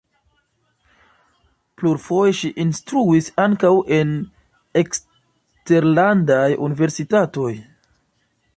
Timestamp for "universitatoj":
6.69-7.53